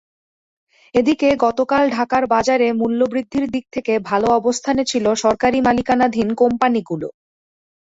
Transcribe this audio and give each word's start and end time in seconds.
এদিকে 0.95 1.29
গতকাল 1.37 1.83
ঢাকার 1.89 2.23
বাজারে 2.27 2.67
মূল্যবৃদ্ধির 2.79 3.45
দিক 3.53 3.65
থেকে 3.75 3.93
ভালো 4.09 4.27
অবস্থানে 4.39 4.81
ছিল 4.91 5.05
সরকারি 5.23 5.57
মালিকানাধীন 5.61 6.29
কোম্পানিগুলো। 6.41 7.07